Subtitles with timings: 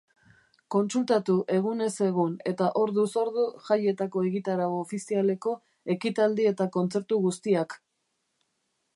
[0.75, 5.53] Kontsultatu egunez egun eta orduz ordu jaietako egitarau ofizialeko
[5.97, 7.77] ekitaldi eta kontzertu guztiak.